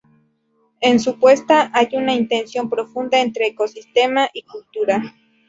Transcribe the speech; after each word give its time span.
En 0.81 0.99
su 0.99 1.11
propuesta 1.11 1.69
hay 1.75 1.89
una 1.93 2.15
tensión 2.27 2.67
profunda 2.71 3.19
entre 3.19 3.49
ecosistema 3.49 4.27
y 4.33 4.41
cultura. 4.41 5.13